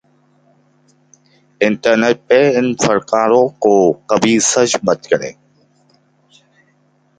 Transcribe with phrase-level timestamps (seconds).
[1.61, 3.73] internet پر ان فنکاروں کو
[4.09, 5.31] کبھی سرچ مت کریں